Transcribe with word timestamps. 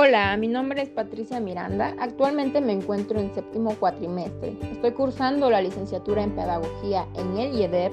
Hola, 0.00 0.36
mi 0.36 0.46
nombre 0.46 0.80
es 0.80 0.90
Patricia 0.90 1.40
Miranda. 1.40 1.92
Actualmente 1.98 2.60
me 2.60 2.72
encuentro 2.72 3.18
en 3.18 3.34
séptimo 3.34 3.74
cuatrimestre. 3.80 4.56
Estoy 4.70 4.92
cursando 4.92 5.50
la 5.50 5.60
licenciatura 5.60 6.22
en 6.22 6.36
Pedagogía 6.36 7.04
en 7.16 7.36
el 7.36 7.52
IEDEP. 7.58 7.92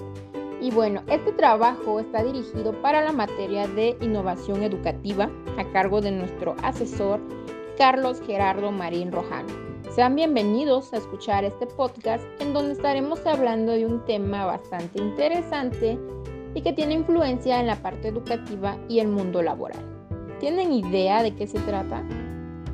Y 0.62 0.70
bueno, 0.70 1.02
este 1.10 1.32
trabajo 1.32 2.00
está 2.00 2.24
dirigido 2.24 2.80
para 2.84 3.02
la 3.02 3.12
materia 3.12 3.68
de 3.68 3.98
innovación 4.02 4.62
educativa 4.62 5.32
a 5.58 5.64
cargo 5.72 6.00
de 6.00 6.12
nuestro 6.12 6.56
asesor 6.62 7.20
Carlos 7.76 8.22
Gerardo 8.22 8.72
Marín 8.72 9.12
Rojano. 9.12 9.50
Sean 9.90 10.16
bienvenidos 10.16 10.94
a 10.94 10.98
escuchar 10.98 11.44
este 11.44 11.66
podcast 11.66 12.24
en 12.40 12.54
donde 12.54 12.74
estaremos 12.74 13.26
hablando 13.26 13.72
de 13.72 13.88
un 13.88 14.06
tema 14.06 14.46
bastante 14.46 15.02
interesante 15.02 15.98
y 16.54 16.62
que 16.62 16.72
tiene 16.72 16.94
influencia 16.94 17.60
en 17.60 17.66
la 17.66 17.78
parte 17.78 18.10
educativa 18.10 18.78
y 18.88 19.00
el 19.00 19.08
mundo 19.08 19.42
laboral. 19.42 19.95
¿Tienen 20.46 20.74
idea 20.74 21.24
de 21.24 21.34
qué 21.34 21.48
se 21.48 21.60
trata? 21.62 22.04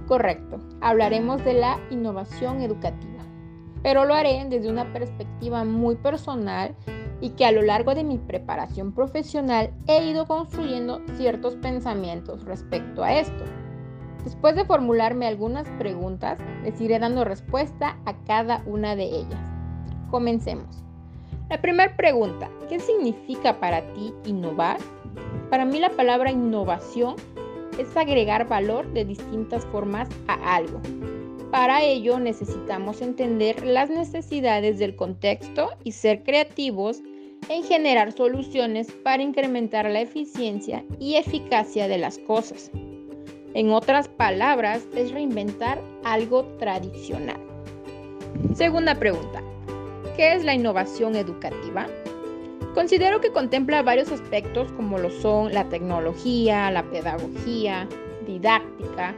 Correcto, 0.05 0.59
hablaremos 0.81 1.41
de 1.45 1.53
la 1.53 1.79
innovación 1.89 2.59
educativa, 2.59 3.23
pero 3.81 4.03
lo 4.03 4.13
haré 4.13 4.45
desde 4.49 4.69
una 4.69 4.91
perspectiva 4.91 5.63
muy 5.63 5.95
personal 5.95 6.75
y 7.21 7.29
que 7.29 7.45
a 7.45 7.53
lo 7.53 7.61
largo 7.61 7.95
de 7.95 8.03
mi 8.03 8.17
preparación 8.17 8.91
profesional 8.91 9.71
he 9.87 10.05
ido 10.05 10.25
construyendo 10.25 10.99
ciertos 11.15 11.55
pensamientos 11.55 12.43
respecto 12.43 13.05
a 13.05 13.13
esto. 13.13 13.45
Después 14.25 14.57
de 14.57 14.65
formularme 14.65 15.25
algunas 15.25 15.65
preguntas, 15.79 16.39
les 16.65 16.81
iré 16.81 16.99
dando 16.99 17.23
respuesta 17.23 17.97
a 18.05 18.21
cada 18.25 18.63
una 18.65 18.97
de 18.97 19.05
ellas. 19.05 19.39
Comencemos. 20.09 20.83
La 21.49 21.61
primera 21.61 21.95
pregunta, 21.95 22.49
¿qué 22.67 22.81
significa 22.81 23.61
para 23.61 23.81
ti 23.93 24.13
innovar? 24.25 24.77
Para 25.49 25.63
mí 25.63 25.79
la 25.79 25.91
palabra 25.91 26.31
innovación 26.31 27.15
es 27.77 27.95
agregar 27.95 28.47
valor 28.47 28.91
de 28.93 29.05
distintas 29.05 29.65
formas 29.67 30.09
a 30.27 30.55
algo. 30.55 30.81
Para 31.51 31.83
ello 31.83 32.19
necesitamos 32.19 33.01
entender 33.01 33.65
las 33.65 33.89
necesidades 33.89 34.79
del 34.79 34.95
contexto 34.95 35.69
y 35.83 35.91
ser 35.91 36.23
creativos 36.23 37.01
en 37.49 37.63
generar 37.63 38.13
soluciones 38.13 38.91
para 39.03 39.23
incrementar 39.23 39.89
la 39.89 40.01
eficiencia 40.01 40.85
y 40.99 41.15
eficacia 41.15 41.87
de 41.87 41.97
las 41.97 42.17
cosas. 42.19 42.71
En 43.53 43.71
otras 43.71 44.07
palabras, 44.07 44.87
es 44.95 45.11
reinventar 45.11 45.81
algo 46.05 46.45
tradicional. 46.57 47.39
Segunda 48.55 48.95
pregunta. 48.95 49.43
¿Qué 50.15 50.33
es 50.33 50.45
la 50.45 50.53
innovación 50.53 51.15
educativa? 51.15 51.87
Considero 52.73 53.19
que 53.19 53.31
contempla 53.31 53.81
varios 53.81 54.11
aspectos 54.11 54.71
como 54.71 54.97
lo 54.97 55.09
son 55.09 55.53
la 55.53 55.67
tecnología, 55.67 56.71
la 56.71 56.83
pedagogía, 56.83 57.87
didáctica, 58.25 59.13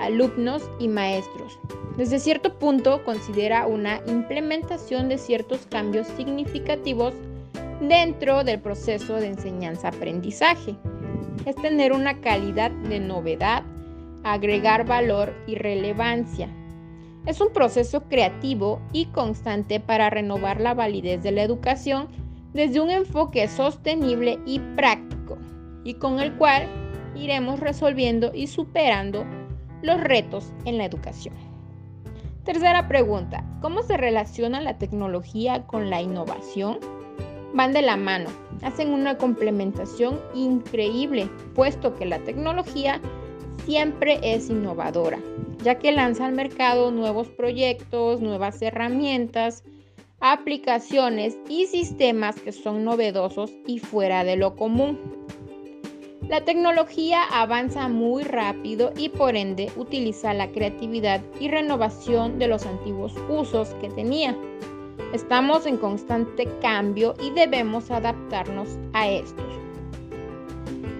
alumnos 0.00 0.62
y 0.78 0.86
maestros. 0.86 1.58
Desde 1.96 2.20
cierto 2.20 2.58
punto 2.58 3.04
considera 3.04 3.66
una 3.66 4.00
implementación 4.06 5.08
de 5.08 5.18
ciertos 5.18 5.66
cambios 5.66 6.06
significativos 6.16 7.12
dentro 7.80 8.44
del 8.44 8.60
proceso 8.60 9.16
de 9.16 9.26
enseñanza-aprendizaje. 9.26 10.76
Es 11.44 11.56
tener 11.56 11.92
una 11.92 12.20
calidad 12.20 12.70
de 12.70 13.00
novedad, 13.00 13.64
agregar 14.22 14.86
valor 14.86 15.34
y 15.48 15.56
relevancia. 15.56 16.48
Es 17.26 17.40
un 17.40 17.52
proceso 17.52 18.04
creativo 18.04 18.80
y 18.92 19.06
constante 19.06 19.80
para 19.80 20.08
renovar 20.08 20.60
la 20.60 20.74
validez 20.74 21.22
de 21.22 21.32
la 21.32 21.42
educación 21.42 22.21
desde 22.52 22.80
un 22.80 22.90
enfoque 22.90 23.48
sostenible 23.48 24.38
y 24.46 24.58
práctico, 24.76 25.38
y 25.84 25.94
con 25.94 26.20
el 26.20 26.34
cual 26.34 26.66
iremos 27.14 27.60
resolviendo 27.60 28.32
y 28.34 28.46
superando 28.46 29.24
los 29.82 30.00
retos 30.00 30.52
en 30.64 30.78
la 30.78 30.84
educación. 30.84 31.34
Tercera 32.44 32.88
pregunta, 32.88 33.44
¿cómo 33.60 33.82
se 33.82 33.96
relaciona 33.96 34.60
la 34.60 34.78
tecnología 34.78 35.66
con 35.66 35.90
la 35.90 36.02
innovación? 36.02 36.78
Van 37.54 37.72
de 37.72 37.82
la 37.82 37.96
mano, 37.96 38.30
hacen 38.62 38.92
una 38.92 39.16
complementación 39.16 40.18
increíble, 40.34 41.28
puesto 41.54 41.94
que 41.94 42.06
la 42.06 42.18
tecnología 42.20 43.00
siempre 43.64 44.18
es 44.22 44.50
innovadora, 44.50 45.18
ya 45.62 45.78
que 45.78 45.92
lanza 45.92 46.26
al 46.26 46.32
mercado 46.32 46.90
nuevos 46.90 47.28
proyectos, 47.28 48.20
nuevas 48.20 48.60
herramientas, 48.62 49.62
aplicaciones 50.22 51.36
y 51.48 51.66
sistemas 51.66 52.40
que 52.40 52.52
son 52.52 52.84
novedosos 52.84 53.52
y 53.66 53.80
fuera 53.80 54.22
de 54.22 54.36
lo 54.36 54.54
común. 54.54 54.98
La 56.28 56.44
tecnología 56.44 57.24
avanza 57.24 57.88
muy 57.88 58.22
rápido 58.22 58.92
y 58.96 59.08
por 59.08 59.34
ende 59.34 59.70
utiliza 59.76 60.32
la 60.32 60.48
creatividad 60.48 61.20
y 61.40 61.48
renovación 61.48 62.38
de 62.38 62.46
los 62.46 62.64
antiguos 62.64 63.14
usos 63.28 63.74
que 63.80 63.90
tenía. 63.90 64.36
Estamos 65.12 65.66
en 65.66 65.76
constante 65.76 66.48
cambio 66.62 67.14
y 67.20 67.30
debemos 67.32 67.90
adaptarnos 67.90 68.78
a 68.92 69.08
estos. 69.08 69.44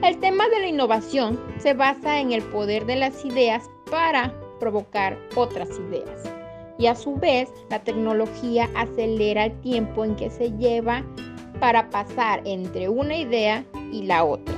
El 0.02 0.18
tema 0.18 0.48
de 0.48 0.58
la 0.58 0.66
innovación 0.66 1.40
se 1.58 1.74
basa 1.74 2.18
en 2.18 2.32
el 2.32 2.42
poder 2.42 2.86
de 2.86 2.96
las 2.96 3.24
ideas 3.24 3.70
para 3.88 4.34
provocar 4.58 5.16
otras 5.36 5.70
ideas 5.78 6.31
y 6.82 6.88
a 6.88 6.96
su 6.96 7.14
vez 7.14 7.48
la 7.70 7.78
tecnología 7.78 8.68
acelera 8.74 9.44
el 9.44 9.60
tiempo 9.60 10.04
en 10.04 10.16
que 10.16 10.30
se 10.30 10.50
lleva 10.50 11.04
para 11.60 11.88
pasar 11.90 12.42
entre 12.44 12.88
una 12.88 13.16
idea 13.16 13.64
y 13.92 14.02
la 14.02 14.24
otra. 14.24 14.52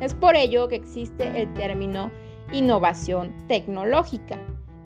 Es 0.00 0.14
por 0.14 0.36
ello 0.36 0.68
que 0.68 0.76
existe 0.76 1.26
el 1.34 1.52
término 1.54 2.12
innovación 2.52 3.34
tecnológica, 3.48 4.38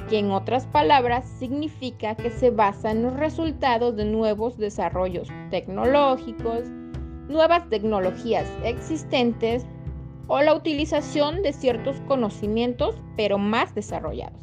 que 0.08 0.20
en 0.20 0.30
otras 0.30 0.66
palabras 0.66 1.28
significa 1.38 2.14
que 2.14 2.30
se 2.30 2.48
basa 2.48 2.92
en 2.92 3.02
los 3.02 3.12
resultados 3.12 3.94
de 3.96 4.06
nuevos 4.06 4.56
desarrollos 4.56 5.28
tecnológicos, 5.50 6.62
nuevas 7.28 7.68
tecnologías 7.68 8.46
existentes 8.64 9.66
o 10.28 10.40
la 10.40 10.54
utilización 10.54 11.42
de 11.42 11.52
ciertos 11.52 12.00
conocimientos 12.08 12.96
pero 13.18 13.36
más 13.36 13.74
desarrollados. 13.74 14.40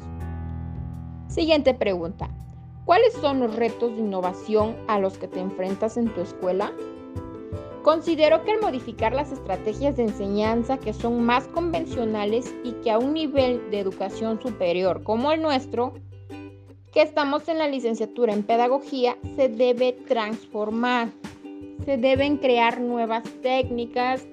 Siguiente 1.28 1.74
pregunta. 1.74 2.30
¿Cuáles 2.84 3.12
son 3.14 3.40
los 3.40 3.56
retos 3.56 3.94
de 3.94 4.00
innovación 4.00 4.76
a 4.86 5.00
los 5.00 5.18
que 5.18 5.26
te 5.26 5.40
enfrentas 5.40 5.96
en 5.96 6.14
tu 6.14 6.20
escuela? 6.20 6.72
Considero 7.82 8.44
que 8.44 8.52
al 8.52 8.60
modificar 8.60 9.12
las 9.12 9.32
estrategias 9.32 9.96
de 9.96 10.04
enseñanza 10.04 10.78
que 10.78 10.92
son 10.92 11.22
más 11.22 11.48
convencionales 11.48 12.54
y 12.64 12.72
que 12.82 12.92
a 12.92 12.98
un 12.98 13.14
nivel 13.14 13.70
de 13.70 13.80
educación 13.80 14.40
superior 14.40 15.02
como 15.02 15.32
el 15.32 15.42
nuestro, 15.42 15.94
que 16.92 17.02
estamos 17.02 17.48
en 17.48 17.58
la 17.58 17.68
licenciatura 17.68 18.32
en 18.32 18.44
pedagogía, 18.44 19.16
se 19.34 19.48
debe 19.48 19.92
transformar. 19.92 21.08
Se 21.84 21.96
deben 21.96 22.38
crear 22.38 22.80
nuevas 22.80 23.24
técnicas, 23.42 24.26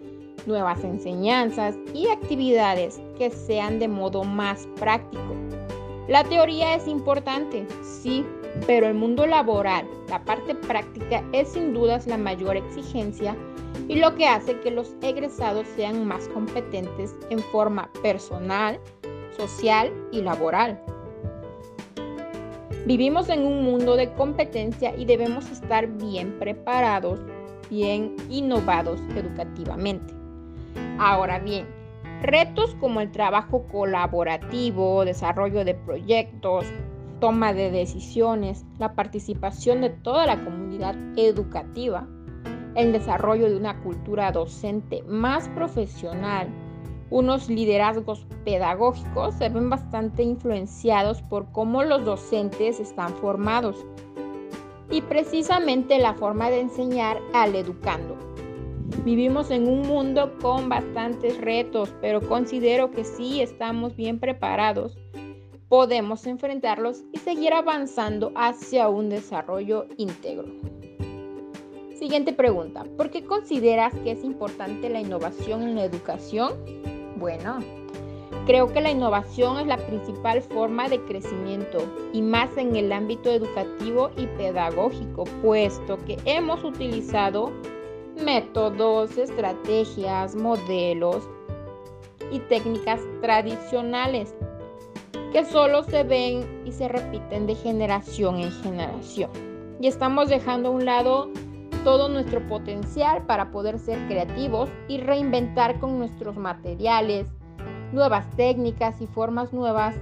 nuevas 0.46 0.84
enseñanzas 0.84 1.76
y 1.94 2.08
actividades 2.08 3.02
que 3.18 3.32
sean 3.32 3.80
de 3.80 3.88
modo 3.88 4.24
más 4.24 4.68
práctico 4.80 5.53
la 6.08 6.24
teoría 6.26 6.76
es 6.76 6.88
importante, 6.88 7.66
sí, 7.82 8.26
pero 8.68 8.88
el 8.88 8.94
mundo 8.94 9.26
laboral, 9.26 9.88
la 10.10 10.24
parte 10.26 10.54
práctica 10.54 11.24
es 11.32 11.50
sin 11.50 11.74
dudas 11.74 12.08
la 12.08 12.18
mayor 12.18 12.58
exigencia 12.58 13.38
y 13.88 13.96
lo 13.96 14.14
que 14.16 14.28
hace 14.28 14.60
que 14.60 14.72
los 14.72 14.94
egresados 15.02 15.66
sean 15.76 16.06
más 16.06 16.28
competentes 16.30 17.16
en 17.30 17.40
forma 17.40 17.90
personal, 18.02 18.80
social 19.38 19.94
y 20.12 20.22
laboral. 20.22 20.80
Vivimos 22.86 23.30
en 23.30 23.46
un 23.46 23.64
mundo 23.64 23.96
de 23.96 24.12
competencia 24.14 24.94
y 24.98 25.06
debemos 25.06 25.50
estar 25.50 25.88
bien 25.88 26.38
preparados, 26.38 27.20
bien 27.70 28.18
innovados 28.30 29.00
educativamente. 29.16 30.14
Ahora 31.00 31.40
bien, 31.40 31.66
Retos 32.22 32.76
como 32.76 33.02
el 33.02 33.12
trabajo 33.12 33.64
colaborativo, 33.72 35.04
desarrollo 35.04 35.66
de 35.66 35.76
proyectos, 35.76 36.66
toma 37.20 37.54
de 37.54 37.72
decisiones, 37.72 38.66
la 38.80 38.94
participación 38.94 39.82
de 39.82 39.90
toda 39.90 40.26
la 40.26 40.44
comunidad 40.44 40.96
educativa, 41.18 42.08
el 42.76 42.92
desarrollo 42.92 43.50
de 43.50 43.58
una 43.58 43.80
cultura 43.82 44.32
docente 44.32 45.04
más 45.04 45.48
profesional, 45.50 46.50
unos 47.10 47.48
liderazgos 47.48 48.26
pedagógicos 48.44 49.36
se 49.36 49.50
ven 49.50 49.70
bastante 49.70 50.24
influenciados 50.24 51.22
por 51.22 51.52
cómo 51.52 51.84
los 51.84 52.04
docentes 52.04 52.80
están 52.80 53.14
formados 53.14 53.86
y 54.90 55.02
precisamente 55.02 56.00
la 56.00 56.16
forma 56.16 56.50
de 56.50 56.62
enseñar 56.62 57.20
al 57.34 57.56
educando. 57.56 58.18
Vivimos 59.04 59.52
en 59.52 59.68
un 59.68 59.82
mundo 59.82 60.38
con 60.42 60.70
bastantes 60.70 61.40
retos, 61.42 61.94
pero 62.00 62.22
considero 62.22 62.92
que 62.92 63.04
si 63.04 63.42
estamos 63.42 63.96
bien 63.96 64.20
preparados. 64.20 64.98
Podemos 65.68 66.26
enfrentarlos 66.28 67.04
y 67.12 67.18
seguir 67.18 67.54
avanzando 67.54 68.32
hacia 68.36 68.88
un 68.88 69.10
desarrollo 69.10 69.88
íntegro. 69.98 70.46
Siguiente 71.96 72.32
pregunta. 72.32 72.86
¿Por 72.96 73.10
qué 73.10 73.26
consideras 73.26 73.94
que 74.04 74.12
es 74.12 74.24
importante 74.24 74.90
la 74.90 75.02
innovación 75.02 75.64
en 75.64 75.76
la 75.76 75.84
educación? 75.84 76.54
Bueno, 77.18 77.60
Creo 78.46 78.74
que 78.74 78.82
la 78.82 78.92
innovación 78.92 79.58
es 79.58 79.68
la 79.68 79.78
principal 79.78 80.42
forma 80.42 80.90
de 80.90 81.00
crecimiento 81.06 81.78
y 82.12 82.22
más 82.22 82.50
en 82.58 82.76
el 82.76 82.92
ámbito 82.92 83.32
educativo 83.32 84.12
y 84.18 84.28
pedagógico, 84.28 85.24
puesto 85.42 85.98
que 86.04 86.18
hemos 86.26 86.62
utilizado 86.66 87.54
métodos, 88.22 89.18
estrategias, 89.18 90.36
modelos 90.36 91.28
y 92.32 92.40
técnicas 92.40 93.02
tradicionales 93.22 94.34
que 95.32 95.46
solo 95.46 95.84
se 95.84 96.04
ven 96.04 96.62
y 96.66 96.72
se 96.72 96.88
repiten 96.88 97.48
de 97.48 97.56
generación 97.56 98.40
en 98.40 98.52
generación. 98.52 99.32
Y 99.80 99.88
estamos 99.88 100.30
dejando 100.30 100.70
a 100.70 100.72
un 100.72 100.86
lado 100.86 101.30
todo 101.84 102.08
nuestro 102.08 102.48
potencial 102.48 103.26
para 103.26 103.52
poder 103.52 103.80
ser 103.80 104.08
creativos 104.08 104.70
y 104.88 105.00
reinventar 105.00 105.80
con 105.80 105.98
nuestros 105.98 106.38
materiales, 106.38 107.28
nuevas 107.92 108.30
técnicas 108.38 109.02
y 109.02 109.08
formas 109.08 109.52
nuevas 109.54 109.96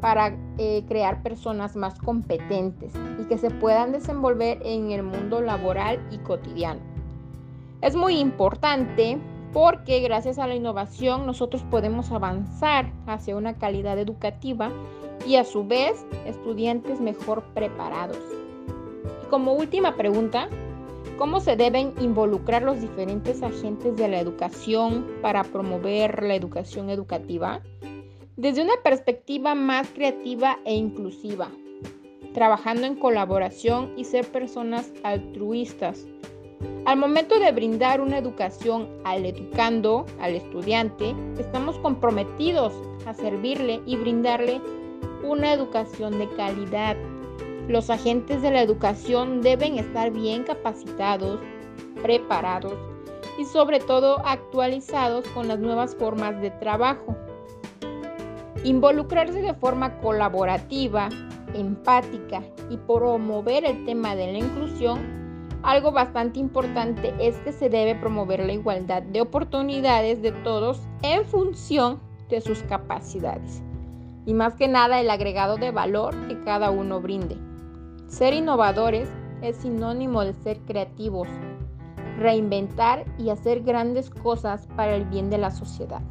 para 0.00 0.36
eh, 0.58 0.84
crear 0.86 1.22
personas 1.22 1.76
más 1.76 1.98
competentes 1.98 2.92
y 3.18 3.24
que 3.24 3.38
se 3.38 3.50
puedan 3.50 3.90
desenvolver 3.90 4.58
en 4.62 4.90
el 4.92 5.02
mundo 5.02 5.40
laboral 5.40 5.98
y 6.10 6.18
cotidiano. 6.18 6.93
Es 7.84 7.94
muy 7.94 8.18
importante 8.18 9.18
porque 9.52 10.00
gracias 10.00 10.38
a 10.38 10.46
la 10.46 10.56
innovación 10.56 11.26
nosotros 11.26 11.62
podemos 11.70 12.10
avanzar 12.10 12.90
hacia 13.06 13.36
una 13.36 13.58
calidad 13.58 13.98
educativa 13.98 14.72
y 15.26 15.36
a 15.36 15.44
su 15.44 15.66
vez 15.66 16.04
estudiantes 16.26 17.00
mejor 17.00 17.44
preparados. 17.54 18.18
Y 19.22 19.26
como 19.28 19.52
última 19.52 19.96
pregunta, 19.96 20.48
¿Cómo 21.18 21.38
se 21.38 21.54
deben 21.54 21.94
involucrar 22.00 22.62
los 22.62 22.80
diferentes 22.80 23.40
agentes 23.40 23.96
de 23.96 24.08
la 24.08 24.18
educación 24.18 25.06
para 25.22 25.44
promover 25.44 26.24
la 26.24 26.34
educación 26.34 26.90
educativa? 26.90 27.60
Desde 28.36 28.62
una 28.62 28.74
perspectiva 28.82 29.54
más 29.54 29.88
creativa 29.90 30.58
e 30.64 30.74
inclusiva, 30.74 31.50
trabajando 32.32 32.88
en 32.88 32.96
colaboración 32.96 33.92
y 33.96 34.04
ser 34.04 34.26
personas 34.26 34.92
altruistas. 35.04 36.04
Al 36.84 36.98
momento 36.98 37.38
de 37.38 37.50
brindar 37.52 38.00
una 38.00 38.18
educación 38.18 38.88
al 39.04 39.24
educando, 39.24 40.06
al 40.20 40.34
estudiante, 40.34 41.14
estamos 41.38 41.78
comprometidos 41.78 42.72
a 43.06 43.14
servirle 43.14 43.80
y 43.86 43.96
brindarle 43.96 44.60
una 45.22 45.52
educación 45.52 46.18
de 46.18 46.28
calidad 46.36 46.96
los 47.68 47.88
agentes 47.88 48.42
de 48.42 48.50
la 48.50 48.60
educación 48.60 49.40
deben 49.40 49.78
estar 49.78 50.10
bien 50.10 50.44
capacitados, 50.44 51.40
preparados 52.02 52.74
y 53.38 53.46
sobre 53.46 53.80
todo 53.80 54.18
actualizados 54.26 55.26
con 55.28 55.48
las 55.48 55.58
nuevas 55.58 55.96
formas 55.96 56.38
de 56.42 56.50
trabajo. 56.50 57.16
Involucrarse 58.64 59.40
de 59.40 59.54
forma 59.54 59.98
colaborativa, 60.00 61.08
empática 61.54 62.42
y 62.68 62.76
promover 62.76 63.64
el 63.64 63.86
tema 63.86 64.14
de 64.14 64.32
la 64.32 64.38
inclusión, 64.38 65.23
algo 65.64 65.92
bastante 65.92 66.38
importante 66.38 67.14
es 67.18 67.36
que 67.38 67.52
se 67.52 67.70
debe 67.70 67.94
promover 67.94 68.44
la 68.44 68.52
igualdad 68.52 69.02
de 69.02 69.22
oportunidades 69.22 70.20
de 70.20 70.30
todos 70.30 70.80
en 71.02 71.24
función 71.24 72.00
de 72.28 72.42
sus 72.42 72.62
capacidades 72.64 73.62
y 74.26 74.34
más 74.34 74.54
que 74.54 74.68
nada 74.68 75.00
el 75.00 75.10
agregado 75.10 75.56
de 75.56 75.70
valor 75.70 76.14
que 76.28 76.38
cada 76.42 76.70
uno 76.70 77.00
brinde. 77.00 77.36
Ser 78.08 78.34
innovadores 78.34 79.08
es 79.42 79.56
sinónimo 79.56 80.22
de 80.22 80.34
ser 80.34 80.58
creativos, 80.60 81.28
reinventar 82.18 83.04
y 83.18 83.30
hacer 83.30 83.62
grandes 83.62 84.10
cosas 84.10 84.66
para 84.76 84.94
el 84.94 85.04
bien 85.06 85.30
de 85.30 85.38
la 85.38 85.50
sociedad. 85.50 86.02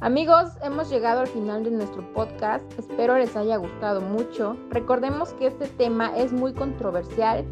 Amigos, 0.00 0.48
hemos 0.62 0.90
llegado 0.90 1.20
al 1.20 1.28
final 1.28 1.64
de 1.64 1.70
nuestro 1.70 2.02
podcast. 2.12 2.64
Espero 2.78 3.16
les 3.16 3.36
haya 3.36 3.56
gustado 3.56 4.00
mucho. 4.00 4.56
Recordemos 4.70 5.32
que 5.34 5.46
este 5.46 5.68
tema 5.68 6.16
es 6.16 6.32
muy 6.32 6.52
controversial 6.52 7.44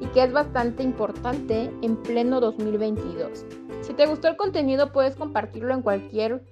y 0.00 0.06
que 0.06 0.24
es 0.24 0.32
bastante 0.32 0.82
importante 0.82 1.70
en 1.82 1.96
pleno 1.96 2.40
2022. 2.40 3.44
Si 3.82 3.92
te 3.92 4.06
gustó 4.06 4.28
el 4.28 4.36
contenido 4.36 4.92
puedes 4.92 5.16
compartirlo 5.16 5.74
en 5.74 5.82
cualquier 5.82 6.42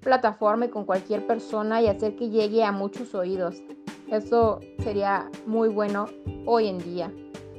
plataforma 0.00 0.66
y 0.66 0.70
con 0.70 0.84
cualquier 0.84 1.26
persona 1.26 1.82
y 1.82 1.88
hacer 1.88 2.16
que 2.16 2.30
llegue 2.30 2.64
a 2.64 2.72
muchos 2.72 3.14
oídos. 3.14 3.62
Eso 4.10 4.60
sería 4.82 5.30
muy 5.46 5.68
bueno 5.68 6.06
hoy 6.46 6.68
en 6.68 6.78
día. 6.78 7.12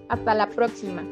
Hasta 0.10 0.34
la 0.34 0.50
próxima. 0.50 1.04